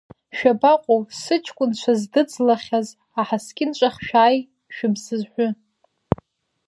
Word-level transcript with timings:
Шәабаҟоу 0.37 1.01
сыҷкәынра 1.21 1.93
здыӡлахьаз, 1.99 2.87
аҳаскьын 3.19 3.71
ҿахь 3.77 3.99
шәааи, 4.07 4.37
шәыбзаҳәы. 4.75 5.47